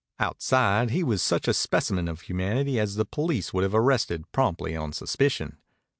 [0.17, 4.75] Outside, he was such a specimen of humanity as the police would have arrested promptly
[4.75, 5.59] on suspicion.